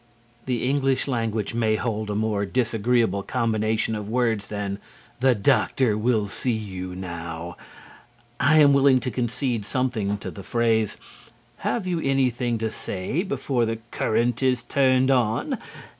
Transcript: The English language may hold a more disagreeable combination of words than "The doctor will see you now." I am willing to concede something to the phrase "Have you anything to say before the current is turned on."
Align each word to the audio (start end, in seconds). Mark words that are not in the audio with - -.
The 0.47 0.67
English 0.67 1.07
language 1.07 1.53
may 1.53 1.75
hold 1.75 2.09
a 2.09 2.15
more 2.15 2.43
disagreeable 2.43 3.21
combination 3.21 3.95
of 3.95 4.09
words 4.09 4.47
than 4.49 4.79
"The 5.19 5.35
doctor 5.35 5.95
will 5.95 6.27
see 6.27 6.53
you 6.55 6.95
now." 6.95 7.55
I 8.39 8.57
am 8.61 8.73
willing 8.73 8.99
to 9.01 9.11
concede 9.11 9.63
something 9.63 10.17
to 10.17 10.31
the 10.31 10.41
phrase 10.41 10.97
"Have 11.57 11.85
you 11.85 11.99
anything 11.99 12.57
to 12.57 12.71
say 12.71 13.21
before 13.21 13.63
the 13.67 13.77
current 13.91 14.41
is 14.41 14.63
turned 14.63 15.11
on." 15.11 15.59